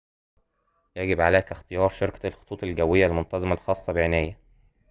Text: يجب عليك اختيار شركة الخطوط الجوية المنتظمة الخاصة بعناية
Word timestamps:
يجب 0.95 1.21
عليك 1.21 1.51
اختيار 1.51 1.89
شركة 1.89 2.27
الخطوط 2.27 2.63
الجوية 2.63 3.07
المنتظمة 3.07 3.53
الخاصة 3.53 3.93
بعناية 3.93 4.37